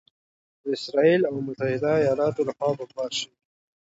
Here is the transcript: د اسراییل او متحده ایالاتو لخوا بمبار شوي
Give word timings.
د 0.61 0.63
اسراییل 0.77 1.21
او 1.31 1.35
متحده 1.45 1.91
ایالاتو 2.01 2.41
لخوا 2.47 2.69
بمبار 2.79 3.11
شوي 3.19 3.35